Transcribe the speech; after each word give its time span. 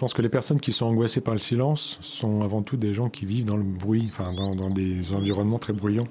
pense 0.00 0.14
que 0.14 0.22
les 0.22 0.30
personnes 0.30 0.60
qui 0.60 0.72
sont 0.72 0.86
angoissées 0.86 1.20
par 1.20 1.34
le 1.34 1.38
silence 1.38 1.98
sont 2.00 2.40
avant 2.40 2.62
tout 2.62 2.78
des 2.78 2.94
gens 2.94 3.10
qui 3.10 3.26
vivent 3.26 3.44
dans 3.44 3.58
le 3.58 3.62
bruit, 3.62 4.06
enfin 4.08 4.32
dans, 4.32 4.70
des 4.70 5.12
environnements 5.12 5.58
très 5.58 5.74
bruyants. 5.74 6.08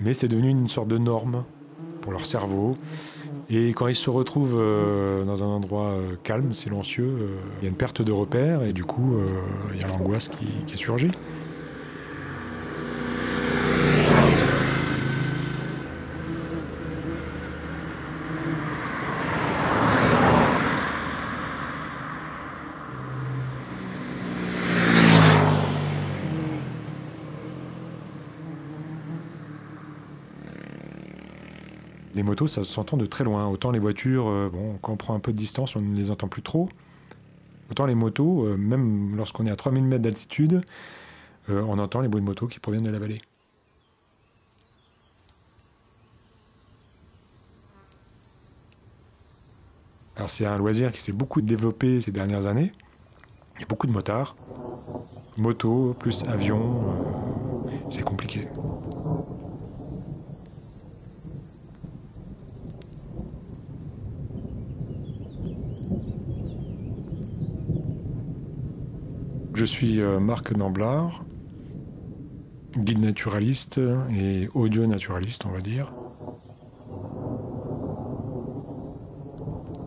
Mais 0.00 0.12
c'est 0.12 0.26
devenu 0.26 0.48
une 0.48 0.68
sorte 0.68 0.88
de 0.88 0.98
norme 0.98 1.44
pour 2.00 2.10
leur 2.10 2.26
cerveau. 2.26 2.76
Et 3.48 3.68
quand 3.68 3.86
ils 3.86 3.94
se 3.94 4.10
retrouvent 4.10 4.58
euh, 4.58 5.24
dans 5.24 5.44
un 5.44 5.46
endroit 5.46 5.90
euh, 5.90 6.16
calme, 6.24 6.52
silencieux, 6.52 7.04
euh, 7.04 7.28
il 7.60 7.64
y 7.64 7.66
a 7.66 7.70
une 7.70 7.76
perte 7.76 8.02
de 8.02 8.10
repère 8.10 8.64
et 8.64 8.72
du 8.72 8.82
coup, 8.82 9.18
il 9.72 9.80
y 9.80 9.84
a 9.84 9.86
l'angoisse 9.86 10.28
qui 10.66 10.76
surgit. 10.76 11.12
Ça 32.46 32.64
s'entend 32.64 32.96
de 32.96 33.06
très 33.06 33.24
loin. 33.24 33.46
Autant 33.48 33.70
les 33.70 33.78
voitures, 33.78 34.28
euh, 34.28 34.50
bon, 34.52 34.78
quand 34.82 34.92
on 34.92 34.96
prend 34.96 35.14
un 35.14 35.20
peu 35.20 35.32
de 35.32 35.36
distance, 35.36 35.76
on 35.76 35.80
ne 35.80 35.96
les 35.96 36.10
entend 36.10 36.28
plus 36.28 36.42
trop. 36.42 36.68
Autant 37.70 37.86
les 37.86 37.94
motos, 37.94 38.44
euh, 38.46 38.56
même 38.56 39.16
lorsqu'on 39.16 39.46
est 39.46 39.50
à 39.50 39.56
3000 39.56 39.84
mètres 39.84 40.02
d'altitude, 40.02 40.62
euh, 41.50 41.62
on 41.68 41.78
entend 41.78 42.00
les 42.00 42.08
bruits 42.08 42.20
de 42.20 42.26
motos 42.26 42.46
qui 42.46 42.58
proviennent 42.58 42.84
de 42.84 42.90
la 42.90 42.98
vallée. 42.98 43.20
Alors 50.16 50.28
c'est 50.28 50.44
un 50.44 50.58
loisir 50.58 50.92
qui 50.92 51.00
s'est 51.00 51.12
beaucoup 51.12 51.40
développé 51.40 52.00
ces 52.00 52.12
dernières 52.12 52.46
années. 52.46 52.72
Il 53.56 53.60
y 53.60 53.64
a 53.64 53.66
beaucoup 53.66 53.86
de 53.86 53.92
motards. 53.92 54.36
Moto 55.38 55.96
plus 55.98 56.24
avion, 56.24 56.84
c'est 57.90 58.02
compliqué. 58.02 58.48
Je 69.62 69.66
suis 69.66 70.00
euh, 70.00 70.18
Marc 70.18 70.50
Namblard, 70.50 71.24
guide 72.76 72.98
naturaliste 72.98 73.78
et 74.10 74.48
audio 74.54 74.86
naturaliste, 74.86 75.46
on 75.46 75.50
va 75.50 75.60
dire. 75.60 75.92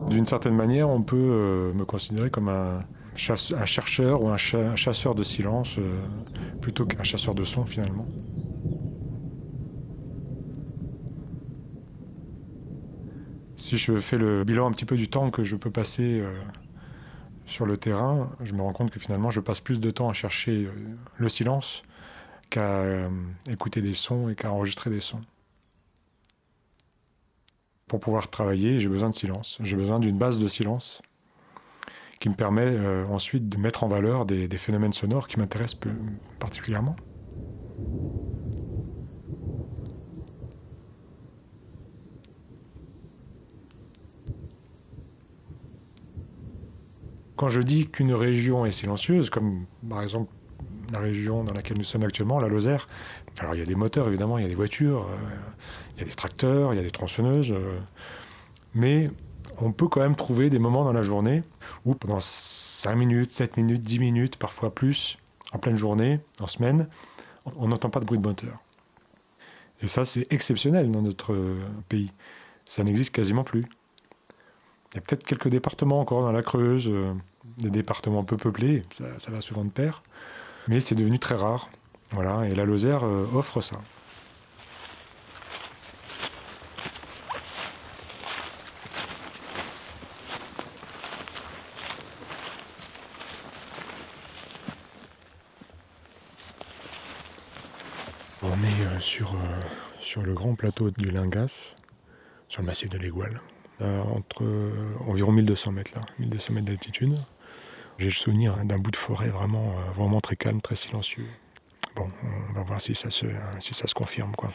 D'une 0.09 0.25
certaine 0.25 0.55
manière, 0.55 0.87
on 0.89 1.01
peut 1.01 1.17
euh, 1.17 1.73
me 1.73 1.83
considérer 1.83 2.29
comme 2.29 2.47
un, 2.47 2.85
chercheur 3.17 4.23
ou 4.23 4.29
un, 4.29 4.37
chasseur 4.37 5.13
de 5.13 5.23
silence 5.23 5.75
euh, 5.77 5.99
plutôt 6.61 6.85
qu'un 6.85 7.03
chasseur 7.03 7.35
de 7.35 7.43
son 7.43 7.65
finalement. 7.65 8.07
Si 13.57 13.75
je 13.75 13.97
fais 13.97 14.17
le 14.17 14.45
bilan 14.45 14.67
un 14.67 14.71
petit 14.71 14.85
peu 14.85 14.95
du 14.95 15.09
temps 15.09 15.31
que 15.31 15.43
je 15.43 15.57
peux 15.57 15.69
passer 15.69 16.23
sur 17.45 17.65
le 17.65 17.77
terrain, 17.77 18.29
je 18.43 18.53
me 18.53 18.61
rends 18.61 18.73
compte 18.73 18.91
que 18.91 18.99
finalement, 18.99 19.29
je 19.29 19.39
passe 19.39 19.59
plus 19.59 19.79
de 19.79 19.91
temps 19.91 20.09
à 20.09 20.13
chercher 20.13 20.65
euh, 20.65 20.71
le 21.17 21.29
silence 21.29 21.83
qu'à 22.49 22.79
euh, 22.79 23.09
écouter 23.47 23.81
des 23.81 23.93
sons 23.93 24.29
et 24.29 24.35
qu'à 24.35 24.51
enregistrer 24.51 24.89
des 24.89 24.99
sons. 24.99 25.21
Pour 27.87 27.99
pouvoir 27.99 28.29
travailler, 28.29 28.79
j'ai 28.79 28.89
besoin 28.89 29.09
de 29.09 29.15
silence. 29.15 29.59
J'ai 29.61 29.75
besoin 29.75 29.99
d'une 29.99 30.17
base 30.17 30.39
de 30.39 30.47
silence 30.47 31.01
qui 32.19 32.29
me 32.29 32.33
permet 32.33 32.65
euh, 32.65 33.05
ensuite 33.07 33.47
de 33.47 33.57
mettre 33.57 33.83
en 33.83 33.87
valeur 33.87 34.25
des, 34.25 34.47
des 34.47 34.57
phénomènes 34.57 34.93
sonores 34.93 35.27
qui 35.27 35.39
m'intéressent 35.39 35.79
particulièrement. 36.39 36.95
Quand 47.35 47.49
je 47.49 47.61
dis 47.61 47.87
qu'une 47.87 48.13
région 48.13 48.65
est 48.65 48.71
silencieuse, 48.71 49.29
comme 49.29 49.65
par 49.89 50.01
exemple 50.01 50.31
la 50.91 50.99
région 50.99 51.43
dans 51.43 51.53
laquelle 51.53 51.77
nous 51.77 51.83
sommes 51.83 52.03
actuellement, 52.03 52.39
la 52.39 52.47
Lozère, 52.47 52.87
alors 53.39 53.55
il 53.55 53.59
y 53.59 53.63
a 53.63 53.65
des 53.65 53.75
moteurs 53.75 54.07
évidemment, 54.07 54.37
il 54.37 54.43
y 54.43 54.45
a 54.45 54.47
des 54.49 54.55
voitures, 54.55 55.01
euh, 55.01 55.17
il 55.95 55.99
y 55.99 56.03
a 56.03 56.05
des 56.05 56.15
tracteurs, 56.15 56.73
il 56.73 56.77
y 56.77 56.79
a 56.79 56.83
des 56.83 56.91
tronçonneuses, 56.91 57.51
euh, 57.51 57.77
mais 58.73 59.09
on 59.59 59.73
peut 59.73 59.87
quand 59.87 59.99
même 59.99 60.15
trouver 60.15 60.49
des 60.49 60.59
moments 60.59 60.85
dans 60.85 60.93
la 60.93 61.03
journée 61.03 61.43
où 61.85 61.93
pendant 61.93 62.19
5 62.21 62.95
minutes, 62.95 63.31
7 63.31 63.57
minutes, 63.57 63.81
10 63.81 63.99
minutes, 63.99 64.35
parfois 64.37 64.73
plus, 64.73 65.17
en 65.51 65.59
pleine 65.59 65.77
journée, 65.77 66.19
en 66.39 66.47
semaine, 66.47 66.87
on 67.57 67.67
n'entend 67.67 67.89
pas 67.89 67.99
de 67.99 68.05
bruit 68.05 68.17
de 68.17 68.25
moteur. 68.25 68.59
Et 69.81 69.87
ça, 69.87 70.05
c'est 70.05 70.25
exceptionnel 70.31 70.89
dans 70.89 71.01
notre 71.01 71.37
pays. 71.89 72.11
Ça 72.65 72.83
n'existe 72.83 73.13
quasiment 73.13 73.43
plus. 73.43 73.63
Il 74.95 74.99
y 74.99 75.01
a 75.01 75.01
peut-être 75.01 75.25
quelques 75.25 75.49
départements 75.49 75.99
encore 75.99 76.21
dans 76.21 76.31
la 76.31 76.41
Creuse, 76.41 76.87
euh, 76.87 77.11
des 77.57 77.69
départements 77.69 78.23
peu 78.23 78.37
peuplés, 78.37 78.81
ça, 78.91 79.29
va 79.29 79.41
souvent 79.41 79.65
de 79.65 79.69
pair, 79.69 80.03
mais 80.69 80.79
c'est 80.79 80.95
devenu 80.95 81.19
très 81.19 81.35
rare. 81.35 81.69
Voilà, 82.11 82.47
et 82.47 82.55
la 82.55 82.63
Lozère 82.63 83.03
euh, 83.03 83.25
offre 83.33 83.59
ça. 83.59 83.75
On 98.41 98.47
est 98.47 98.85
euh, 98.95 98.99
sur, 99.01 99.35
sur 99.99 100.21
le 100.21 100.33
grand 100.33 100.55
plateau 100.55 100.89
du 100.89 101.11
Lingas, 101.11 101.75
sur 102.47 102.61
le 102.61 102.67
massif 102.67 102.87
de 102.87 102.97
l'Égual. 102.97 103.41
Euh, 103.81 104.01
entre 104.03 104.45
euh, 104.45 104.95
environ 105.05 105.33
1200 105.33 105.73
mètres 105.73 105.91
là, 105.95 106.01
1200 106.19 106.53
mètres 106.53 106.67
d'altitude. 106.67 107.15
J'ai 107.97 108.05
le 108.05 108.13
souvenir 108.13 108.55
d'un 108.63 108.77
bout 108.77 108.91
de 108.91 108.95
forêt 108.95 109.27
vraiment, 109.27 109.75
euh, 109.77 109.91
vraiment 109.91 110.21
très 110.21 110.37
calme, 110.37 110.61
très 110.61 110.77
silencieux. 110.77 111.25
Bon, 111.93 112.09
on 112.49 112.53
va 112.53 112.61
voir 112.61 112.79
si 112.79 112.95
ça 112.95 113.09
se, 113.09 113.25
si 113.59 113.73
ça 113.73 113.87
se 113.87 113.93
confirme 113.93 114.33
quoi. 114.37 114.49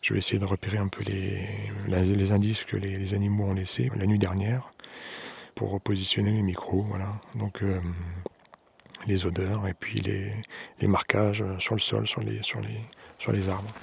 Je 0.00 0.14
vais 0.14 0.18
essayer 0.18 0.38
de 0.38 0.46
repérer 0.46 0.78
un 0.78 0.88
peu 0.88 1.04
les, 1.04 1.46
les 1.86 2.32
indices 2.32 2.64
que 2.64 2.76
les, 2.76 3.14
animaux 3.14 3.44
ont 3.44 3.54
laissés 3.54 3.90
la 3.94 4.06
nuit 4.06 4.18
dernière 4.18 4.70
pour 5.54 5.70
repositionner 5.70 6.32
les 6.32 6.42
micros. 6.42 6.82
Voilà. 6.82 7.20
Donc 7.34 7.62
les 9.08 9.26
odeurs 9.26 9.66
et 9.66 9.74
puis 9.74 10.00
les, 10.00 10.86
marquages 10.86 11.44
sur 11.58 11.74
le 11.74 11.80
sol, 11.80 12.06
sur 12.06 12.22
les 12.22 13.48
arbres. 13.48 13.74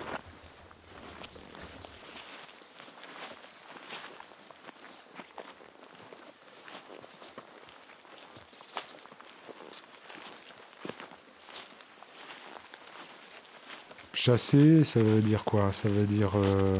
Chasser, 14.25 14.83
ça 14.83 15.03
veut 15.03 15.21
dire 15.21 15.43
quoi? 15.43 15.71
Ça 15.71 15.87
veut 15.87 16.07
dire 16.07 16.31
euh, 16.33 16.79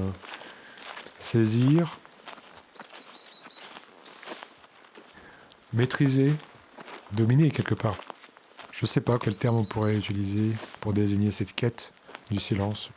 saisir, 1.19 1.99
maîtriser, 5.71 6.33
dominer 7.11 7.51
quelque 7.51 7.75
part. 7.75 7.97
Je 8.75 8.83
ne 8.83 8.87
sais 8.87 8.99
pas 8.99 9.17
quel 9.17 9.35
terme 9.35 9.55
on 9.55 9.63
pourrait 9.63 9.95
utiliser 9.95 10.51
pour 10.81 10.91
désigner 10.91 11.31
cette 11.31 11.55
quête 11.55 11.93
du 12.29 12.41
silence. 12.41 12.89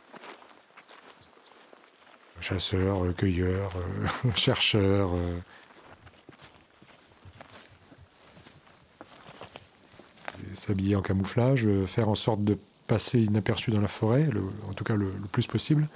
Chasseur, 2.41 3.05
euh, 3.05 3.13
cueilleur, 3.13 3.71
euh, 3.77 4.29
chercheur. 4.35 5.11
Euh. 5.13 5.37
S'habiller 10.53 10.97
en 10.97 11.01
camouflage, 11.01 11.65
faire 11.85 12.09
en 12.09 12.15
sorte 12.15 12.41
de 12.41 12.57
passer 12.87 13.21
inaperçu 13.21 13.71
dans 13.71 13.79
la 13.79 13.87
forêt, 13.87 14.27
en 14.67 14.73
tout 14.73 14.83
cas 14.83 14.95
le 14.95 15.09
plus 15.31 15.47
possible. 15.47 15.87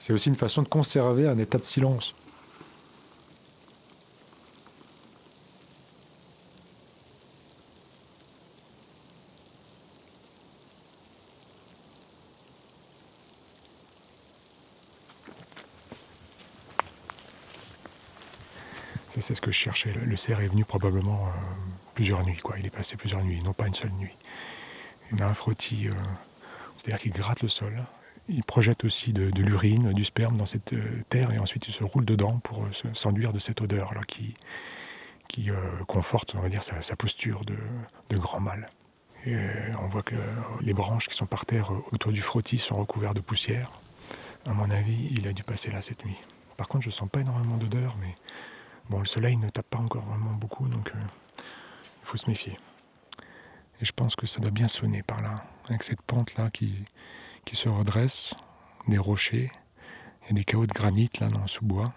C'est 0.00 0.12
aussi 0.12 0.28
une 0.28 0.34
façon 0.34 0.62
de 0.62 0.68
conserver 0.68 1.28
un 1.28 1.38
état 1.38 1.58
de 1.58 1.62
silence. 1.62 2.14
Que. 19.50 19.88
Le 20.04 20.16
cerf 20.16 20.40
est 20.40 20.48
venu 20.48 20.64
probablement 20.64 21.26
euh, 21.26 21.30
plusieurs 21.94 22.24
nuits. 22.24 22.38
Quoi. 22.38 22.56
Il 22.58 22.66
est 22.66 22.70
passé 22.70 22.96
plusieurs 22.96 23.22
nuits, 23.22 23.40
non 23.42 23.52
pas 23.52 23.66
une 23.66 23.74
seule 23.74 23.92
nuit. 23.92 24.14
Il 25.12 25.22
a 25.22 25.28
un 25.28 25.34
frottis, 25.34 25.88
euh, 25.88 25.92
c'est-à-dire 26.76 27.00
qu'il 27.00 27.12
gratte 27.12 27.42
le 27.42 27.48
sol. 27.48 27.74
Il 28.28 28.44
projette 28.44 28.84
aussi 28.84 29.14
de, 29.14 29.30
l'urine, 29.40 29.92
du 29.94 30.04
sperme 30.04 30.36
dans 30.36 30.46
cette 30.46 30.74
euh, 30.74 31.02
terre 31.08 31.32
et 31.32 31.38
ensuite 31.38 31.66
il 31.66 31.72
se 31.72 31.82
roule 31.82 32.04
dedans 32.04 32.40
pour 32.40 32.66
s'enduire 32.92 33.32
de 33.32 33.38
cette 33.38 33.62
odeur 33.62 33.94
là 33.94 34.02
qui, 34.06 34.34
qui 35.28 35.50
conforte, 35.86 36.34
on 36.36 36.40
va 36.40 36.48
dire, 36.48 36.62
sa, 36.62 36.96
posture 36.96 37.42
de, 37.44 38.16
grand 38.16 38.40
mâle. 38.40 38.68
Et 39.26 39.36
on 39.82 39.88
voit 39.88 40.02
que 40.02 40.14
les 40.60 40.74
branches 40.74 41.08
qui 41.08 41.16
sont 41.16 41.26
par 41.26 41.44
terre 41.44 41.72
autour 41.92 42.12
du 42.12 42.20
frottis 42.20 42.58
sont 42.58 42.76
recouvertes 42.76 43.16
de 43.16 43.20
poussière. 43.20 43.72
À 44.46 44.52
mon 44.52 44.70
avis, 44.70 45.08
il 45.10 45.26
a 45.26 45.32
dû 45.32 45.42
passer 45.42 45.70
là 45.70 45.82
cette 45.82 46.04
nuit. 46.04 46.16
Par 46.56 46.68
contre, 46.68 46.84
je 46.84 46.90
sens 46.90 47.08
pas 47.08 47.20
énormément 47.20 47.56
d'odeur, 47.56 47.96
mais 48.00 48.14
Bon, 48.88 49.00
le 49.00 49.06
soleil 49.06 49.36
ne 49.36 49.50
tape 49.50 49.68
pas 49.68 49.78
encore 49.78 50.04
vraiment 50.04 50.32
beaucoup, 50.32 50.66
donc 50.66 50.90
euh, 50.94 50.98
il 51.38 52.04
faut 52.04 52.16
se 52.16 52.26
méfier. 52.28 52.58
Et 53.80 53.84
je 53.84 53.92
pense 53.92 54.16
que 54.16 54.26
ça 54.26 54.40
doit 54.40 54.50
bien 54.50 54.66
sonner 54.66 55.02
par 55.02 55.20
là, 55.20 55.44
avec 55.68 55.82
cette 55.82 56.00
pente 56.00 56.34
là 56.36 56.48
qui, 56.50 56.86
se 57.52 57.68
redresse, 57.68 58.34
des 58.86 58.98
rochers, 58.98 59.50
a 60.30 60.32
des 60.32 60.44
chaos 60.44 60.66
de 60.66 60.72
granit 60.72 61.10
là 61.20 61.28
dans 61.28 61.42
le 61.42 61.48
sous-bois. 61.48 61.92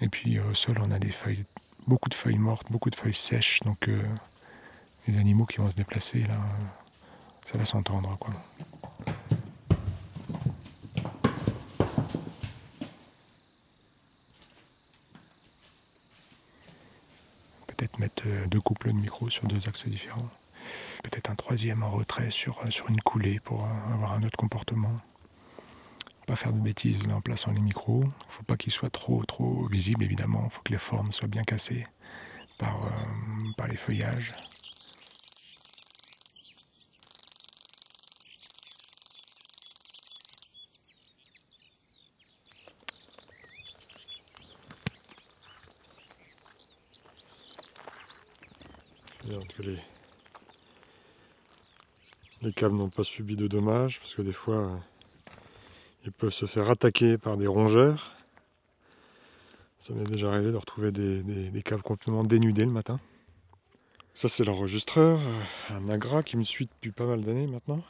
Et 0.00 0.08
puis 0.08 0.38
euh, 0.38 0.50
au 0.50 0.54
sol, 0.54 0.78
on 0.80 0.92
a 0.92 1.00
des 1.00 1.10
feuilles, 1.10 1.44
beaucoup 1.88 2.08
de 2.08 2.14
feuilles 2.14 2.38
mortes, 2.38 2.70
beaucoup 2.70 2.90
de 2.90 2.96
feuilles 2.96 3.12
sèches, 3.12 3.60
donc 3.60 3.88
euh, 3.88 4.00
les 5.08 5.18
animaux 5.18 5.44
qui 5.44 5.58
vont 5.58 5.70
se 5.70 5.76
déplacer 5.76 6.20
là, 6.20 6.36
ça 7.46 7.58
va 7.58 7.64
s'entendre 7.64 8.16
quoi. 8.18 8.32
mettre 17.98 18.04
euh, 18.04 18.08
deux 18.48 18.60
couples 18.60 18.88
de 18.88 18.98
micros 18.98 19.30
sur 19.30 19.46
deux 19.46 19.68
axes 19.68 19.86
différents. 19.86 20.28
Peut-être 21.02 21.30
un 21.30 21.34
troisième 21.34 21.82
en 21.82 21.90
retrait 21.90 22.30
sur, 22.30 22.60
euh, 22.64 22.70
une 22.88 23.00
coulée 23.00 23.40
pour 23.40 23.64
euh, 23.64 23.92
avoir 23.92 24.12
un 24.12 24.22
autre 24.22 24.36
comportement. 24.36 24.94
Pas 26.26 26.36
faire 26.36 26.52
de 26.52 26.60
bêtises 26.60 26.98
en 27.12 27.20
plaçant 27.20 27.52
les 27.52 27.60
micros. 27.60 28.02
Il 28.02 28.06
ne 28.06 28.30
faut 28.32 28.44
pas 28.44 28.56
qu'ils 28.56 28.72
soient 28.72 28.90
trop 28.90 29.22
trop 29.24 29.66
visibles 29.68 30.04
évidemment. 30.04 30.42
Il 30.46 30.50
faut 30.50 30.62
que 30.62 30.72
les 30.72 30.78
formes 30.78 31.12
soient 31.12 31.28
bien 31.28 31.44
cassées 31.44 31.84
par 32.56 32.78
les 33.68 33.76
feuillages. 33.76 34.53
Les, 49.28 49.78
les 52.42 52.52
câbles 52.52 52.76
n'ont 52.76 52.90
pas 52.90 53.04
subi 53.04 53.36
de 53.36 53.46
dommages, 53.46 54.00
parce 54.00 54.14
que 54.14 54.22
des 54.22 54.32
fois, 54.32 54.80
ils 56.04 56.12
peuvent 56.12 56.32
se 56.32 56.46
faire 56.46 56.70
attaquer 56.70 57.16
par 57.16 57.36
des 57.36 57.46
rongeurs. 57.46 58.14
Ça 59.78 59.94
m'est 59.94 60.04
déjà 60.04 60.30
arrivé 60.30 60.50
de 60.50 60.56
retrouver 60.56 60.92
des, 60.92 61.62
câbles 61.62 61.82
complètement 61.82 62.22
dénudés 62.22 62.64
le 62.64 62.70
matin. 62.70 63.00
Ça, 64.12 64.28
c'est 64.28 64.44
l'enregistreur, 64.44 65.18
un 65.70 65.88
Agra 65.88 66.22
qui 66.22 66.36
me 66.36 66.42
suit 66.42 66.66
depuis 66.66 66.92
pas 66.92 67.06
mal 67.06 67.22
d'années 67.22 67.46
maintenant. 67.46 67.82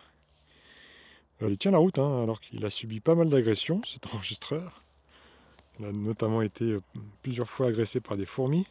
il 1.43 1.59
tient 1.59 1.73
la 1.73 1.79
route, 1.79 1.99
hein, 1.99 2.23
alors 2.23 2.41
qu'il 2.41 2.65
a 2.65 2.71
subi 2.71 3.01
pas 3.01 3.15
mal 3.15 3.29
d'agressions, 3.29 3.83
cet 3.85 4.07
enregistreur. 4.15 4.83
Il 5.79 5.87
a 5.87 5.93
notamment 5.93 6.41
été 6.41 6.65
euh, 6.65 6.83
plusieurs 7.23 7.51
fois 7.51 7.67
agressé 7.67 8.01
par 8.01 8.17
des 8.17 8.27
fourmis. 8.27 8.67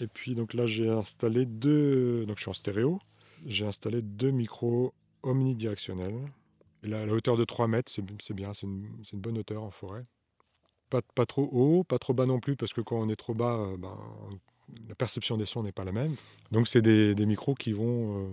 Et 0.00 0.06
puis 0.06 0.34
donc 0.34 0.54
là 0.54 0.66
j'ai 0.66 0.88
installé 0.88 1.44
deux, 1.46 2.24
donc 2.26 2.36
je 2.36 2.42
suis 2.42 2.50
en 2.50 2.54
stéréo, 2.54 3.00
j'ai 3.46 3.66
installé 3.66 4.02
deux 4.02 4.30
micros 4.30 4.94
omnidirectionnels. 5.22 6.18
La 6.82 7.04
hauteur 7.06 7.36
de 7.36 7.44
3 7.44 7.66
mètres, 7.66 7.90
c'est 7.92 8.34
bien, 8.34 8.54
c'est 8.54 8.66
une, 8.66 8.88
bonne 9.14 9.38
hauteur 9.38 9.62
en 9.62 9.70
forêt. 9.70 10.04
Pas, 10.90 11.02
pas, 11.02 11.26
trop 11.26 11.48
haut, 11.52 11.84
pas 11.84 11.98
trop 11.98 12.14
bas 12.14 12.24
non 12.24 12.40
plus, 12.40 12.56
parce 12.56 12.72
que 12.72 12.80
quand 12.80 12.96
on 12.96 13.08
est 13.08 13.16
trop 13.16 13.34
bas, 13.34 13.56
euh, 13.56 13.76
ben, 13.76 13.98
la 14.88 14.94
perception 14.94 15.36
des 15.36 15.44
sons 15.44 15.62
n'est 15.64 15.72
pas 15.72 15.84
la 15.84 15.92
même. 15.92 16.14
Donc 16.52 16.68
c'est 16.68 16.80
des, 16.80 17.14
micros 17.26 17.54
qui 17.54 17.72
vont 17.72 18.22
euh, 18.22 18.28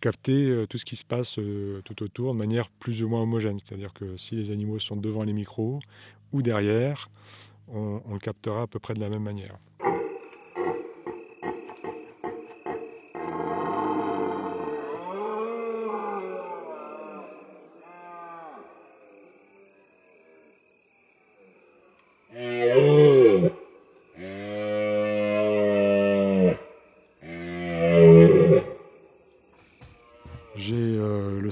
capter 0.00 0.48
euh, 0.48 0.66
tout 0.66 0.78
ce 0.78 0.84
qui 0.86 0.96
se 0.96 1.04
passe 1.04 1.38
tout 1.84 2.02
autour 2.02 2.32
de 2.32 2.38
manière 2.38 2.70
plus 2.70 3.02
ou 3.02 3.08
moins 3.08 3.22
homogène. 3.22 3.58
C'est-à-dire 3.60 3.92
que 3.92 4.16
si 4.16 4.34
les 4.34 4.50
animaux 4.50 4.78
sont 4.78 4.96
devant 4.96 5.22
les 5.22 5.34
micros 5.34 5.80
ou 6.32 6.40
derrière, 6.40 7.10
on 7.68 8.12
le 8.12 8.18
captera 8.18 8.62
à 8.62 8.66
peu 8.66 8.78
près 8.78 8.94
de 8.94 9.00
la 9.00 9.08
même 9.08 9.22
manière. 9.22 9.58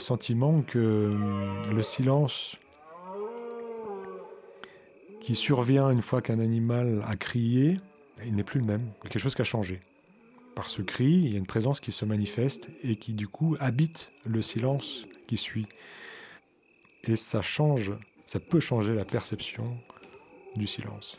Sentiment 0.01 0.63
que 0.63 0.79
euh, 0.79 1.73
le 1.73 1.83
silence 1.83 2.57
qui 5.21 5.35
survient 5.35 5.91
une 5.91 6.03
fois 6.03 6.23
qu'un 6.23 6.41
animal 6.41 7.05
a 7.07 7.15
crié, 7.15 7.77
il 8.27 8.35
n'est 8.35 8.43
plus 8.43 8.59
le 8.59 8.67
même. 8.67 8.81
Il 8.81 9.05
y 9.05 9.07
a 9.07 9.11
quelque 9.11 9.23
chose 9.23 9.35
qui 9.35 9.43
a 9.43 9.45
changé. 9.45 9.81
Par 10.57 10.69
ce 10.69 10.83
cri, 10.83 11.05
il 11.05 11.33
y 11.33 11.35
a 11.37 11.39
une 11.39 11.47
présence 11.47 11.81
qui 11.81 11.93
se 11.93 12.05
manifeste 12.05 12.69
et 12.83 12.97
qui 12.97 13.13
du 13.13 13.29
coup 13.29 13.57
habite 13.61 14.11
le 14.25 14.43
silence 14.43 15.07
qui 15.29 15.37
suit. 15.37 15.67
Et 17.05 17.17
ça 17.17 17.43
change, 17.43 17.93
ça 18.27 18.41
peut 18.41 18.61
changer 18.61 18.95
la 18.95 19.05
perception 19.05 19.77
du 20.57 20.67
silence. 20.67 21.19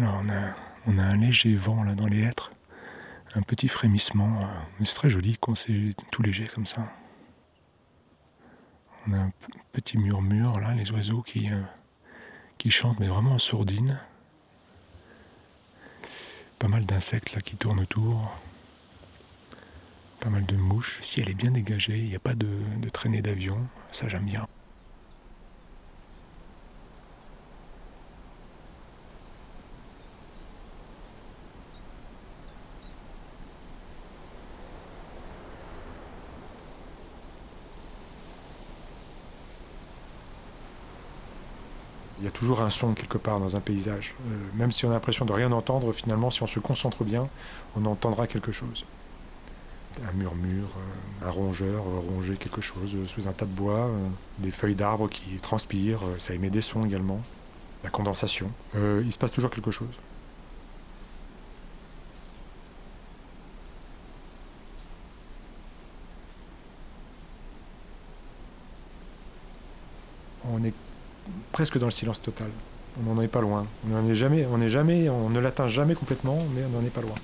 On 0.00 0.28
a, 0.28 1.02
un 1.02 1.16
léger 1.16 1.56
vent 1.56 1.82
là 1.82 1.94
dans 1.94 2.06
les 2.06 2.22
hêtres, 2.22 2.52
un 3.34 3.42
petit 3.42 3.68
frémissement, 3.68 4.40
euh, 4.42 4.46
mais 4.78 4.86
c'est 4.86 4.94
très 4.94 5.10
joli 5.10 5.36
quand 5.40 5.54
c'est 5.54 5.94
tout 6.10 6.22
léger 6.22 6.48
comme 6.48 6.66
ça. 6.66 6.86
On 9.06 9.12
a 9.12 9.18
un 9.18 9.32
petit 9.72 9.98
murmure 9.98 10.60
là, 10.60 10.74
les 10.74 10.90
oiseaux 10.92 11.22
qui, 11.22 11.50
euh, 11.50 11.60
qui 12.58 12.70
chantent, 12.70 13.00
mais 13.00 13.08
vraiment 13.08 13.32
en 13.32 13.38
sourdine. 13.38 14.00
Pas 16.58 16.68
mal 16.68 16.86
d'insectes 16.86 17.34
là 17.34 17.40
qui 17.40 17.56
tournent 17.56 17.80
autour. 17.80 18.38
Pas 20.20 20.30
mal 20.30 20.46
de 20.46 20.54
mouches. 20.54 21.00
Si 21.02 21.20
elle 21.20 21.28
est 21.28 21.34
bien 21.34 21.50
dégagée, 21.50 21.98
il 21.98 22.08
n'y 22.08 22.14
a 22.14 22.20
pas 22.20 22.34
de, 22.34 22.48
de 22.78 22.88
traînée 22.88 23.22
d'avion, 23.22 23.58
ça 23.90 24.06
j'aime 24.06 24.24
bien. 24.24 24.46
Il 42.22 42.26
y 42.26 42.28
a 42.28 42.30
toujours 42.30 42.62
un 42.62 42.70
son 42.70 42.94
quelque 42.94 43.18
part 43.18 43.40
dans 43.40 43.56
un 43.56 43.60
paysage. 43.60 44.14
Euh, 44.30 44.38
même 44.54 44.70
si 44.70 44.86
on 44.86 44.90
a 44.90 44.92
l'impression 44.92 45.24
de 45.24 45.32
rien 45.32 45.50
entendre, 45.50 45.92
finalement, 45.92 46.30
si 46.30 46.40
on 46.44 46.46
se 46.46 46.60
concentre 46.60 47.02
bien, 47.02 47.28
on 47.74 47.84
entendra 47.84 48.28
quelque 48.28 48.52
chose. 48.52 48.84
Un 50.08 50.12
murmure, 50.12 50.68
euh, 50.76 51.26
un 51.26 51.30
rongeur 51.32 51.82
euh, 51.82 51.98
ronger 52.14 52.36
quelque 52.36 52.60
chose 52.60 52.96
sous 53.08 53.26
un 53.26 53.32
tas 53.32 53.44
de 53.44 53.50
bois, 53.50 53.90
des 54.38 54.52
feuilles 54.52 54.76
d'arbres 54.76 55.08
qui 55.08 55.34
transpirent, 55.42 55.98
ça 56.18 56.32
émet 56.32 56.48
des 56.48 56.60
sons 56.60 56.84
également, 56.84 57.20
la 57.82 57.90
condensation. 57.90 58.52
il 58.76 59.12
se 59.12 59.18
passe 59.18 59.32
toujours 59.32 59.50
quelque 59.50 59.72
chose. 59.72 59.98
On 70.48 70.62
est 70.62 70.74
presque 71.52 71.78
dans 71.78 71.86
le 71.86 71.92
silence 71.92 72.20
total. 72.20 72.48
On 72.98 73.14
n'en 73.14 73.22
est 73.22 73.28
pas 73.28 73.40
loin. 73.40 73.66
On 73.86 73.90
n'en 73.90 74.08
est 74.08 74.14
jamais, 74.14 74.46
on 74.46 74.68
jamais, 74.68 75.08
on 75.08 75.30
ne 75.30 75.40
l'atteint 75.40 75.68
jamais 75.68 75.94
complètement, 75.94 76.38
mais 76.54 76.62
on 76.64 76.80
n'en 76.80 76.84
est 76.84 76.90
pas 76.90 77.00
loin. 77.00 77.14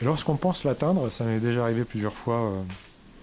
Et 0.00 0.04
lorsqu'on 0.04 0.36
pense 0.36 0.64
l'atteindre, 0.64 1.10
ça 1.10 1.22
m'est 1.24 1.38
déjà 1.38 1.62
arrivé 1.62 1.84
plusieurs 1.84 2.12
fois, 2.12 2.40
euh, 2.40 2.62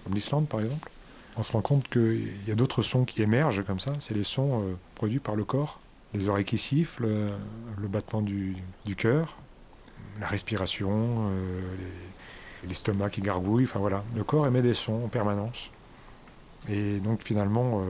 comme 0.04 0.14
l'Islande 0.14 0.48
par 0.48 0.60
exemple, 0.60 0.90
on 1.36 1.42
se 1.42 1.52
rend 1.52 1.60
compte 1.60 1.88
qu'il 1.90 2.32
y 2.48 2.50
a 2.50 2.54
d'autres 2.54 2.80
sons 2.80 3.04
qui 3.04 3.20
émergent 3.20 3.62
comme 3.66 3.78
ça. 3.78 3.92
C'est 3.98 4.14
les 4.14 4.24
sons 4.24 4.62
euh, 4.62 4.74
produits 4.94 5.18
par 5.18 5.36
le 5.36 5.44
corps, 5.44 5.78
les 6.14 6.30
oreilles 6.30 6.46
qui 6.46 6.56
sifflent, 6.56 7.04
euh, 7.04 7.36
le 7.78 7.86
battement 7.86 8.22
du, 8.22 8.56
cœur, 8.96 9.36
la 10.20 10.26
respiration, 10.26 11.30
l'estomac 12.66 13.10
qui 13.10 13.20
gargouille. 13.20 13.64
Enfin 13.64 13.80
voilà, 13.80 14.04
le 14.14 14.24
corps 14.24 14.46
émet 14.46 14.62
des 14.62 14.74
sons 14.74 15.04
en 15.04 15.08
permanence. 15.08 15.70
Et 16.68 16.98
donc 16.98 17.22
finalement, 17.22 17.82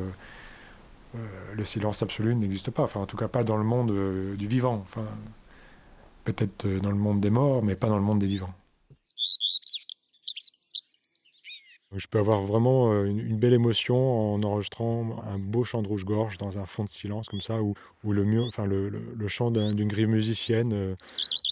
le 1.57 1.65
silence 1.65 2.03
absolu 2.03 2.35
n'existe 2.35 2.71
pas. 2.71 2.85
Enfin 2.85 3.01
en 3.01 3.07
tout 3.07 3.17
cas 3.17 3.29
pas 3.29 3.43
dans 3.43 3.57
le 3.57 3.65
monde 3.65 3.93
du 4.37 4.47
vivant. 4.47 4.85
Enfin, 4.85 5.05
peut-être 6.25 6.69
dans 6.69 6.91
le 6.91 6.97
monde 6.97 7.21
des 7.21 7.31
morts, 7.31 7.63
mais 7.63 7.75
pas 7.75 7.89
dans 7.89 7.97
le 7.97 8.05
monde 8.05 8.21
des 8.21 8.29
vivants. 8.29 8.55
Je 11.97 12.07
peux 12.07 12.21
avoir 12.21 12.43
vraiment 12.43 12.93
euh, 12.93 13.07
une, 13.07 13.37
belle 13.37 13.53
émotion 13.53 14.35
en 14.35 14.43
enregistrant 14.45 15.25
un 15.27 15.39
beau 15.39 15.65
chant 15.65 15.83
de 15.83 15.89
rouge-gorge 15.89 16.39
dans 16.39 16.57
un 16.57 16.65
fond 16.65 16.85
de 16.85 16.89
silence 16.89 17.29
comme 17.29 17.41
ça, 17.41 17.61
ou, 17.61 17.75
le, 18.05 18.43
enfin, 18.47 18.65
le, 18.65 18.93
chant 19.27 19.51
d'une 19.51 19.89
grille 19.89 20.07
musicienne 20.07 20.73
euh, 20.73 20.93
euh, 20.93 20.95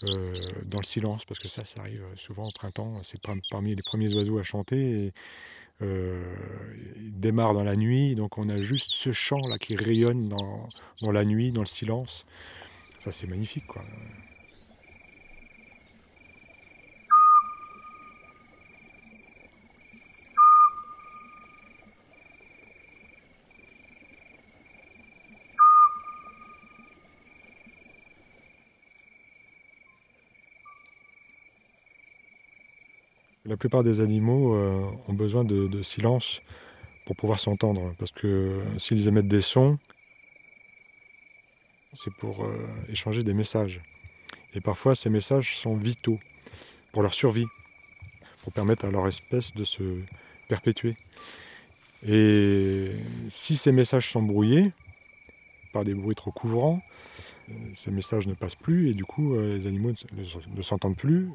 dans 0.01 0.79
le 0.79 0.85
silence, 0.85 1.25
parce 1.25 1.39
que 1.39 1.47
ça, 1.47 1.65
ça 1.65 1.81
arrive 1.81 2.05
souvent 2.17 2.43
au 2.43 2.51
printemps, 2.51 3.01
c'est 3.03 3.21
parmi 3.49 3.69
les 3.69 3.83
premiers 3.85 4.13
oiseaux 4.13 4.39
à 4.39 4.43
chanter. 4.43 5.05
Et, 5.05 5.13
il 5.81 7.19
démarre 7.19 7.53
dans 7.53 7.63
la 7.63 7.77
nuit, 7.77 8.13
donc 8.13 8.37
on 8.37 8.49
a 8.49 8.57
juste 8.57 8.91
ce 8.91 9.11
chant 9.11 9.39
là 9.47 9.55
qui 9.61 9.77
rayonne 9.77 10.19
dans, 10.35 10.67
dans 11.03 11.11
la 11.11 11.23
nuit, 11.23 11.53
dans 11.53 11.61
le 11.61 11.67
silence. 11.67 12.25
Ça 12.99 13.13
c'est 13.13 13.27
magnifique 13.27 13.65
quoi. 13.65 13.81
La 33.49 33.57
plupart 33.57 33.83
des 33.83 33.99
animaux 33.99 34.53
euh, 34.53 34.79
ont 35.07 35.13
besoin 35.13 35.43
de, 35.43 35.81
silence 35.81 36.39
pour 37.05 37.15
pouvoir 37.15 37.39
s'entendre, 37.39 37.95
parce 37.97 38.11
que 38.11 38.61
s'ils 38.77 39.07
émettent 39.07 39.27
des 39.27 39.41
sons, 39.41 39.79
c'est 41.97 42.13
pour 42.13 42.45
euh, 42.45 42.55
échanger 42.91 43.23
des 43.23 43.33
messages. 43.33 43.81
Et 44.53 44.61
parfois, 44.61 44.95
ces 44.95 45.09
messages 45.09 45.57
sont 45.57 45.75
vitaux 45.75 46.19
pour 46.91 47.01
leur 47.01 47.15
survie, 47.15 47.47
pour 48.43 48.53
permettre 48.53 48.85
à 48.85 48.91
leur 48.91 49.07
espèce 49.07 49.51
de 49.55 49.63
se 49.63 49.83
perpétuer. 50.47 50.95
Et 52.07 52.91
si 53.31 53.57
ces 53.57 53.71
messages 53.71 54.11
sont 54.11 54.21
brouillés 54.21 54.73
par 55.73 55.85
des 55.85 55.95
bruits 55.95 56.13
trop 56.13 56.31
couvrants, 56.31 56.83
euh, 57.49 57.53
ces 57.75 57.89
messages 57.89 58.27
ne 58.27 58.35
passent 58.35 58.53
plus 58.53 58.91
et 58.91 58.93
du 58.93 59.05
coup 59.05 59.35
les 59.39 59.65
animaux 59.65 59.93
ne 60.55 60.61
s'entendent 60.61 60.97
plus. 60.97 61.29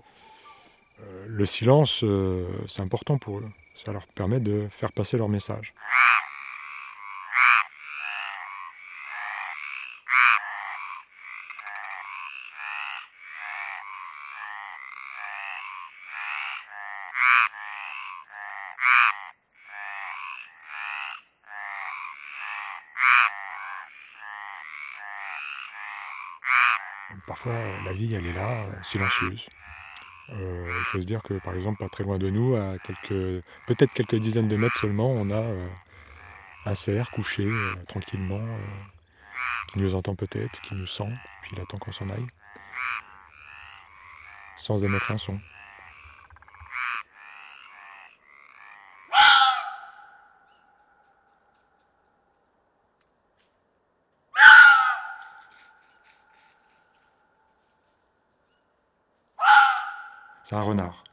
Euh, 1.01 1.27
le 1.29 1.47
silence, 1.47 2.03
euh, 2.05 2.47
c'est 2.69 2.83
important 2.83 3.19
pour 3.19 3.39
eux. 3.39 3.49
Ça 3.85 3.93
leur 3.93 4.07
permet 4.09 4.41
de 4.41 4.69
faire 4.71 4.93
passer 4.93 5.17
leur 5.17 5.29
message. 5.29 5.73
Parfois, 27.27 27.53
la 27.85 27.93
vie, 27.93 28.15
elle 28.15 28.27
est 28.27 28.33
là, 28.33 28.67
silencieuse. 28.83 29.49
Euh, 30.31 30.75
il 30.79 30.85
faut 30.85 31.01
se 31.01 31.07
dire 31.07 31.23
que 31.23 31.35
par 31.35 31.55
exemple, 31.55 31.79
pas 31.79 31.89
très 31.89 32.05
loin 32.05 32.19
de 32.19 32.31
nous, 32.31 32.57
à 32.57 32.79
quelques, 32.79 33.45
peut-être 33.67 33.93
quelques 33.93 34.17
dizaines 34.17 34.49
de 34.49 34.57
mètres 34.57 34.77
seulement, 34.77 35.11
on 35.11 35.31
a 35.31 35.43
euh, 35.43 35.69
un 36.65 36.75
cerf 36.75 37.11
couché 37.11 37.45
euh, 37.45 37.75
tranquillement, 37.89 38.41
qui 39.73 39.81
nous 39.81 39.95
entend 39.95 40.15
peut-être, 40.15 40.61
qui 40.63 40.75
nous 40.75 40.87
sent, 40.87 41.13
puis 41.43 41.53
il 41.55 41.61
attend 41.61 41.79
qu'on 41.79 41.93
s'en 41.93 42.09
aille, 42.09 42.27
sans 44.57 44.83
émettre 44.83 45.11
un 45.11 45.19
son. 45.19 45.39
C'est 60.45 60.57
un 60.57 60.61
renard. 60.61 61.05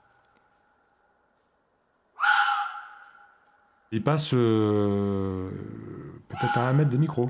Il 3.94 4.04
passe 4.04 4.34
euh, 4.34 5.50
peut-être 6.30 6.58
à 6.58 6.68
un 6.68 6.74
mètre 6.74 6.90
des 6.90 6.98
micros, 6.98 7.30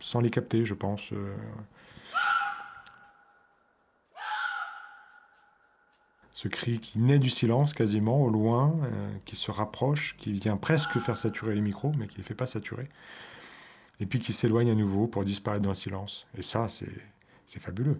sans 0.00 0.20
les 0.20 0.30
capter, 0.30 0.64
je 0.64 0.74
pense. 0.74 1.12
Euh. 1.12 1.36
Ce 6.32 6.48
cri 6.48 6.80
qui 6.80 6.98
naît 6.98 7.20
du 7.20 7.30
silence 7.30 7.72
quasiment 7.74 8.22
au 8.22 8.30
loin, 8.30 8.74
euh, 8.84 9.12
qui 9.24 9.36
se 9.36 9.52
rapproche, 9.52 10.16
qui 10.16 10.32
vient 10.32 10.56
presque 10.56 10.98
faire 10.98 11.16
saturer 11.16 11.54
les 11.54 11.60
micros, 11.60 11.92
mais 11.96 12.06
qui 12.06 12.14
ne 12.14 12.18
les 12.18 12.24
fait 12.24 12.34
pas 12.34 12.46
saturer. 12.46 12.88
Et 14.00 14.06
puis 14.06 14.18
qui 14.18 14.32
s'éloigne 14.32 14.70
à 14.70 14.74
nouveau 14.74 15.06
pour 15.06 15.24
disparaître 15.24 15.62
dans 15.62 15.70
le 15.70 15.76
silence. 15.76 16.26
Et 16.36 16.42
ça, 16.42 16.66
c'est 16.68 17.60
fabuleux 17.60 17.98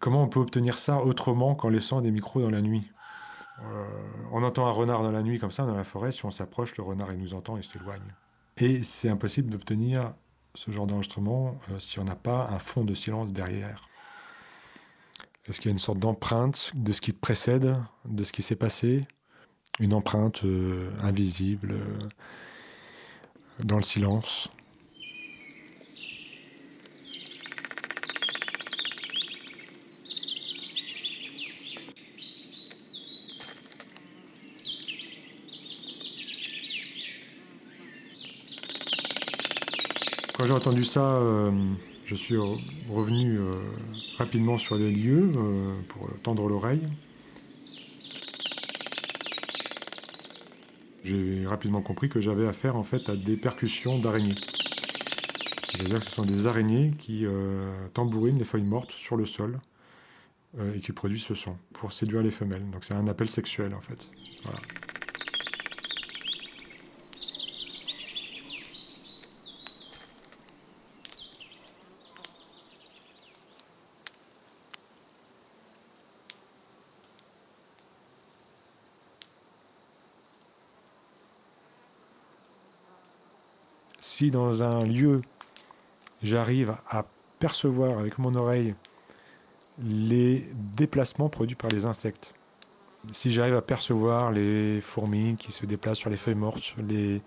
comment 0.00 0.22
on 0.22 0.28
peut 0.28 0.40
obtenir 0.40 0.78
ça 0.78 1.02
autrement 1.02 1.54
qu'en 1.54 1.68
laissant 1.68 2.00
des 2.00 2.10
micros 2.10 2.40
dans 2.40 2.50
la 2.50 2.60
nuit 2.60 2.90
euh, 3.60 3.84
On 4.32 4.42
entend 4.42 4.66
un 4.66 4.70
renard 4.70 5.02
dans 5.02 5.10
la 5.10 5.22
nuit 5.22 5.38
comme 5.38 5.50
ça, 5.50 5.64
dans 5.64 5.76
la 5.76 5.84
forêt, 5.84 6.12
si 6.12 6.24
on 6.24 6.30
s'approche, 6.30 6.76
le 6.76 6.84
renard 6.84 7.12
il 7.12 7.18
nous 7.18 7.34
entend 7.34 7.56
et 7.56 7.62
s'éloigne. 7.62 8.14
Et 8.56 8.82
c'est 8.82 9.08
impossible 9.08 9.50
d'obtenir 9.50 10.12
ce 10.54 10.70
genre 10.70 10.86
d'enregistrement 10.86 11.58
euh, 11.70 11.78
si 11.78 11.98
on 11.98 12.04
n'a 12.04 12.16
pas 12.16 12.48
un 12.50 12.58
fond 12.58 12.84
de 12.84 12.94
silence 12.94 13.32
derrière. 13.32 13.88
Est-ce 15.48 15.60
qu'il 15.60 15.68
y 15.68 15.72
a 15.72 15.72
une 15.72 15.78
sorte 15.78 15.98
d'empreinte 15.98 16.72
de 16.74 16.92
ce 16.92 17.00
qui 17.00 17.12
précède, 17.12 17.76
de 18.04 18.24
ce 18.24 18.32
qui 18.32 18.42
s'est 18.42 18.56
passé? 18.56 19.02
Une 19.78 19.94
empreinte 19.94 20.44
euh, 20.44 20.90
invisible 21.02 21.76
dans 23.62 23.76
le 23.76 23.82
silence? 23.82 24.50
J'ai 40.46 40.52
entendu 40.52 40.84
ça, 40.84 41.16
euh, 41.16 41.50
je 42.04 42.14
suis 42.14 42.36
revenu 42.36 43.36
euh, 43.36 43.56
rapidement 44.16 44.58
sur 44.58 44.76
les 44.76 44.92
lieux 44.92 45.32
euh, 45.36 45.74
pour 45.88 46.08
tendre 46.22 46.48
l'oreille. 46.48 46.86
J'ai 51.02 51.44
rapidement 51.46 51.82
compris 51.82 52.08
que 52.08 52.20
j'avais 52.20 52.46
affaire 52.46 52.76
en 52.76 52.84
fait 52.84 53.08
à 53.08 53.16
des 53.16 53.36
percussions 53.36 53.98
d'araignées. 53.98 54.34
C'est-à-dire 55.72 55.98
que 55.98 56.04
ce 56.04 56.12
sont 56.12 56.24
des 56.24 56.46
araignées 56.46 56.92
qui 56.98 57.26
tambourinent 57.92 58.38
les 58.38 58.44
feuilles 58.44 58.64
mortes 58.64 58.90
sur 58.90 59.16
le 59.16 59.24
sol 59.24 59.60
et 60.74 60.80
qui 60.80 60.90
produisent 60.92 61.22
ce 61.22 61.34
son 61.34 61.56
pour 61.74 61.92
séduire 61.92 62.22
les 62.22 62.32
femelles. 62.32 62.68
Donc 62.70 62.84
c'est 62.84 62.94
un 62.94 63.06
appel 63.06 63.28
sexuel 63.28 63.74
en 63.74 63.80
fait. 63.80 64.08
Si 84.16 84.30
dans 84.30 84.62
un 84.62 84.78
lieu, 84.78 85.20
j'arrive 86.22 86.74
à 86.88 87.04
percevoir 87.38 87.98
avec 87.98 88.16
mon 88.16 88.34
oreille 88.34 88.74
les 89.78 90.48
déplacements 90.74 91.28
produits 91.28 91.54
par 91.54 91.70
les 91.70 91.84
insectes, 91.84 92.32
si 93.12 93.30
j'arrive 93.30 93.56
à 93.56 93.60
percevoir 93.60 94.32
les 94.32 94.80
fourmis 94.80 95.36
qui 95.36 95.52
se 95.52 95.66
déplacent 95.66 95.98
sur 95.98 96.08
les 96.08 96.16
feuilles 96.16 96.34
mortes, 96.34 96.74
les, 96.88 97.20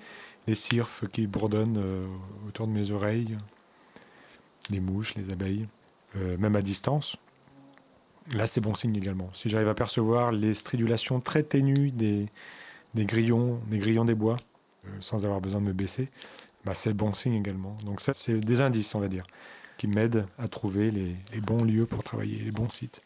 les 0.47 0.55
qui 1.13 1.27
bourdonnent 1.27 1.77
euh, 1.77 2.07
autour 2.47 2.65
de 2.65 2.71
mes 2.71 2.89
oreilles, 2.89 3.37
les 4.71 4.79
mouches, 4.79 5.13
les 5.13 5.31
abeilles, 5.31 5.67
euh, 6.15 6.37
même 6.37 6.55
à 6.55 6.63
distance, 6.63 7.17
là 8.31 8.47
c'est 8.47 8.61
bon 8.61 8.73
signe 8.73 8.95
également. 8.95 9.29
Si 9.35 9.47
j'arrive 9.47 9.69
à 9.69 9.75
percevoir 9.75 10.31
les 10.31 10.55
stridulations 10.55 11.19
très 11.19 11.43
ténues 11.43 11.91
des, 11.91 12.25
des 12.95 13.05
grillons, 13.05 13.59
des 13.67 13.77
grillons 13.77 14.05
des 14.05 14.15
bois, 14.15 14.37
sans 15.01 15.23
avoir 15.23 15.39
besoin 15.39 15.61
de 15.61 15.67
me 15.67 15.73
baisser, 15.73 16.09
bah, 16.65 16.73
c'est 16.73 16.93
bon 16.93 17.13
signe 17.13 17.35
également. 17.35 17.77
Donc 17.85 18.01
ça, 18.01 18.13
c'est 18.13 18.39
des 18.39 18.61
indices, 18.61 18.93
on 18.95 18.99
va 18.99 19.07
dire, 19.07 19.25
qui 19.77 19.87
m'aident 19.87 20.25
à 20.37 20.47
trouver 20.47 20.91
les 20.91 21.41
bons 21.41 21.63
lieux 21.63 21.85
pour 21.85 22.03
travailler, 22.03 22.37
les 22.39 22.51
bons 22.51 22.69
sites. 22.69 23.01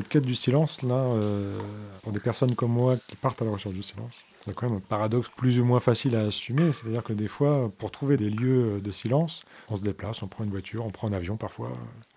Cette 0.00 0.08
quête 0.08 0.24
du 0.24 0.34
silence, 0.34 0.80
là, 0.80 0.94
euh, 0.94 1.54
pour 2.00 2.12
des 2.12 2.20
personnes 2.20 2.54
comme 2.54 2.72
moi 2.72 2.96
qui 3.06 3.16
partent 3.16 3.42
à 3.42 3.44
la 3.44 3.50
recherche 3.50 3.74
du 3.74 3.82
silence, 3.82 4.14
c'est 4.42 4.54
quand 4.54 4.66
même 4.66 4.78
un 4.78 4.80
paradoxe 4.80 5.28
plus 5.36 5.60
ou 5.60 5.64
moins 5.66 5.78
facile 5.78 6.16
à 6.16 6.20
assumer. 6.20 6.72
C'est-à-dire 6.72 7.02
que 7.02 7.12
des 7.12 7.28
fois, 7.28 7.70
pour 7.76 7.90
trouver 7.90 8.16
des 8.16 8.30
lieux 8.30 8.80
de 8.80 8.90
silence, 8.92 9.44
on 9.68 9.76
se 9.76 9.84
déplace, 9.84 10.22
on 10.22 10.26
prend 10.26 10.44
une 10.44 10.50
voiture, 10.50 10.86
on 10.86 10.90
prend 10.90 11.08
un 11.08 11.12
avion 11.12 11.36
parfois. 11.36 11.70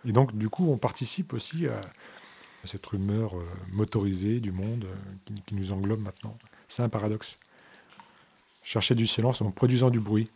Et 0.07 0.13
donc, 0.13 0.33
du 0.33 0.47
coup, 0.47 0.71
on 0.71 0.77
participe 0.77 1.33
aussi 1.33 1.67
à 1.67 1.81
cette 2.63 2.85
rumeur 2.85 3.35
euh, 3.35 3.43
motorisée 3.73 4.39
du 4.39 4.53
monde 4.53 4.85
euh, 4.85 5.33
qui, 5.45 5.53
nous 5.53 5.73
englobe 5.73 6.01
maintenant. 6.01 6.37
C'est 6.69 6.83
un 6.83 6.89
paradoxe. 6.89 7.35
Chercher 8.63 8.95
du 8.95 9.07
silence 9.07 9.41
en 9.41 9.51
produisant 9.51 9.89
du 9.89 9.99
bruit. 9.99 10.29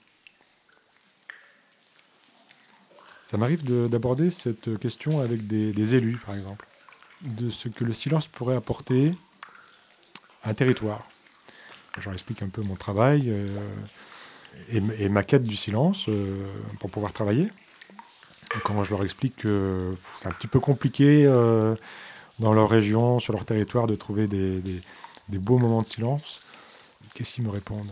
Ça 3.24 3.38
m'arrive 3.38 3.64
d'aborder 3.90 4.32
cette 4.32 4.78
question 4.80 5.22
avec 5.22 5.48
des 5.48 5.96
élus, 5.96 6.18
par 6.26 6.36
exemple 6.36 6.68
de 7.22 7.50
ce 7.50 7.70
que 7.70 7.84
le 7.84 7.94
silence 7.94 8.28
pourrait 8.28 8.56
apporter 8.56 9.14
à 10.44 10.50
un 10.50 10.54
territoire. 10.54 11.02
J'en 12.00 12.14
explique 12.14 12.44
un 12.44 12.50
peu 12.50 12.62
mon 12.62 12.76
travail 12.76 13.24
euh, 13.28 13.48
et, 14.70 15.10
ma 15.10 15.24
quête 15.24 15.44
du 15.44 15.56
silence 15.56 16.06
euh, 16.10 16.46
pour 16.80 16.92
pouvoir 16.92 17.12
travailler. 17.12 17.50
quand 18.64 18.84
je 18.84 18.92
leur 18.92 19.04
explique 19.04 19.38
que 19.38 19.96
c'est 20.18 20.28
un 20.28 20.32
petit 20.32 20.48
peu 20.48 20.60
compliqué 20.60 21.24
euh, 21.26 21.76
dans 22.40 22.54
leur 22.54 22.70
région, 22.70 23.20
sur 23.20 23.34
leur 23.34 23.46
territoire, 23.46 23.88
de 23.88 23.96
trouver 23.96 24.28
des, 24.28 24.82
beaux 25.30 25.58
moments 25.58 25.82
de 25.82 25.88
silence, 25.88 26.42
qu'est-ce 27.16 27.34
qu'ils 27.34 27.44
me 27.44 27.50
répondent? 27.50 27.92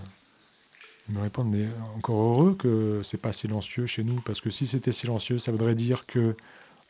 Ils 1.10 1.16
me 1.16 1.22
répondent, 1.22 1.50
mais 1.52 1.68
encore 1.96 2.18
heureux 2.18 2.56
que 2.56 3.00
c'est 3.04 3.22
pas 3.22 3.34
silencieux 3.34 3.88
chez 3.88 4.04
nous, 4.04 4.22
parce 4.22 4.40
que 4.40 4.52
si 4.52 4.68
c'était 4.68 4.92
silencieux, 4.92 5.40
ça 5.40 5.52
voudrait 5.52 5.76
dire 5.76 6.06
que 6.06 6.36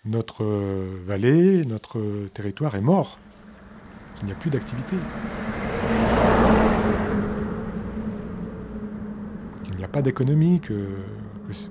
notre 0.06 0.44
euh, 0.44 1.00
vallée, 1.06 1.64
notre 1.66 2.00
territoire 2.34 2.76
est 2.76 2.82
mort. 2.82 3.18
Il 4.22 4.28
n'y 4.28 4.32
a 4.32 4.36
plus 4.36 4.50
d'activité. 4.50 4.96
Il 9.70 9.76
n'y 9.76 9.84
a 9.84 9.88
pas 9.88 10.02
d'économie, 10.02 10.62
que, 10.62 10.88
c'est 11.52 11.70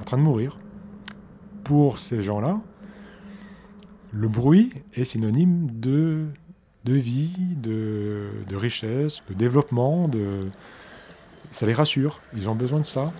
en 0.00 0.04
train 0.04 0.16
de 0.16 0.22
mourir. 0.22 0.58
Pour 1.62 1.98
ces 1.98 2.22
gens-là, 2.22 2.60
le 4.12 4.28
bruit 4.28 4.72
est 4.94 5.04
synonyme 5.04 5.70
de, 5.70 6.26
de 6.84 6.94
vie, 6.94 7.36
de, 7.56 8.30
de, 8.48 8.56
richesse, 8.56 9.22
de 9.28 9.34
développement, 9.34 10.08
de... 10.08 10.48
ça 11.50 11.66
les 11.66 11.72
rassure. 11.72 12.20
Ils 12.36 12.48
ont 12.48 12.54
besoin 12.54 12.80
de 12.80 12.86
ça. 12.86 13.12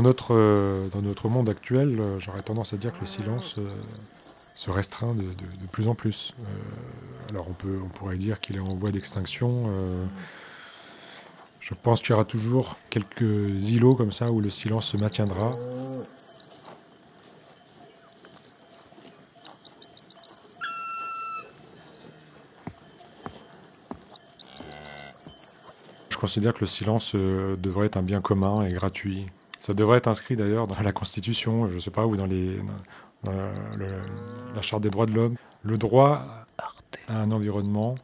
Dans 0.00 0.06
notre, 0.06 0.34
euh, 0.34 0.88
dans 0.88 1.02
notre 1.02 1.28
monde 1.28 1.50
actuel, 1.50 2.00
euh, 2.00 2.18
j'aurais 2.18 2.40
tendance 2.40 2.72
à 2.72 2.78
dire 2.78 2.90
que 2.90 3.00
le 3.00 3.06
silence 3.06 3.56
euh, 3.58 3.68
se 4.56 4.70
restreint 4.70 5.14
de, 5.14 5.26
plus 5.70 5.88
en 5.88 5.94
plus. 5.94 6.32
alors 7.28 7.46
on, 7.50 7.52
peut, 7.52 7.78
on 7.84 7.88
pourrait 7.90 8.16
dire 8.16 8.40
qu'il 8.40 8.56
est 8.56 8.60
en 8.60 8.70
voie 8.78 8.90
d'extinction. 8.90 9.46
je 11.60 11.74
pense 11.82 12.00
qu'il 12.00 12.10
y 12.10 12.12
aura 12.14 12.24
toujours 12.24 12.78
quelques 12.88 13.68
îlots 13.68 13.94
comme 13.94 14.10
ça 14.10 14.32
où 14.32 14.40
le 14.40 14.48
silence 14.48 14.86
se 14.86 14.96
maintiendra. 14.96 15.52
Je 26.08 26.16
considère 26.16 26.54
que 26.54 26.60
le 26.60 26.66
silence 26.66 27.14
devrait 27.14 27.88
être 27.88 27.98
un 27.98 28.02
bien 28.02 28.22
commun 28.22 28.64
et 28.64 28.70
gratuit. 28.70 29.26
Ça 29.60 29.74
devrait 29.74 29.98
être 29.98 30.08
inscrit 30.08 30.36
d'ailleurs 30.36 30.66
dans 30.66 30.80
la 30.80 30.90
Constitution, 30.90 31.68
je 31.68 31.74
ne 31.74 31.80
sais 31.80 31.90
pas, 31.90 32.06
ou 32.06 32.16
dans, 32.16 32.24
les, 32.24 32.58
la 33.24 34.62
Charte 34.62 34.82
des 34.82 34.88
droits 34.88 35.04
de 35.04 35.12
l'homme. 35.12 35.36
Le 35.62 35.76
droit 35.76 36.22
à 37.08 37.18
un 37.18 37.30
environnement 37.30 37.94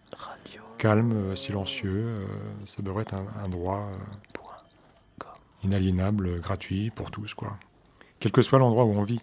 calme, 0.79 1.35
silencieux, 1.35 2.05
euh, 2.07 2.27
ça 2.67 2.83
devrait 2.83 3.03
être 3.03 3.15
un, 3.15 3.49
droit 3.49 3.89
euh, 3.91 5.25
inaliénable, 5.65 6.41
gratuit 6.41 6.91
pour 6.91 7.11
tous, 7.11 7.33
quoi. 7.33 7.57
Quel 8.21 8.33
que 8.33 8.43
soit 8.43 8.59
l'endroit 8.59 8.85
où 8.85 8.93
on 8.93 9.03
vit. 9.03 9.23